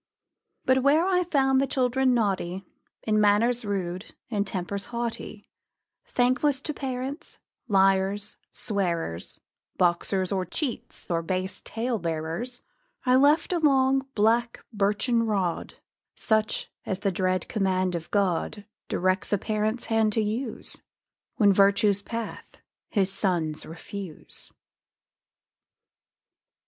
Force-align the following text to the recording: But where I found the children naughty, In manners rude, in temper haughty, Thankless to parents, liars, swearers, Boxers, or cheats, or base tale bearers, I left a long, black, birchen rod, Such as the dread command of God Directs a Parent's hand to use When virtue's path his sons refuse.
But 0.65 0.81
where 0.81 1.05
I 1.05 1.25
found 1.25 1.61
the 1.61 1.67
children 1.67 2.15
naughty, 2.15 2.65
In 3.03 3.21
manners 3.21 3.63
rude, 3.63 4.15
in 4.29 4.45
temper 4.45 4.77
haughty, 4.79 5.47
Thankless 6.07 6.59
to 6.63 6.73
parents, 6.73 7.37
liars, 7.67 8.35
swearers, 8.51 9.39
Boxers, 9.77 10.31
or 10.31 10.43
cheats, 10.43 11.07
or 11.11 11.21
base 11.21 11.61
tale 11.63 11.99
bearers, 11.99 12.63
I 13.05 13.15
left 13.15 13.53
a 13.53 13.59
long, 13.59 14.07
black, 14.15 14.65
birchen 14.73 15.21
rod, 15.21 15.75
Such 16.15 16.71
as 16.83 17.01
the 17.01 17.11
dread 17.11 17.47
command 17.47 17.93
of 17.93 18.09
God 18.09 18.65
Directs 18.87 19.31
a 19.31 19.37
Parent's 19.37 19.85
hand 19.85 20.13
to 20.13 20.21
use 20.23 20.81
When 21.35 21.53
virtue's 21.53 22.01
path 22.01 22.57
his 22.89 23.13
sons 23.13 23.67
refuse. 23.67 24.51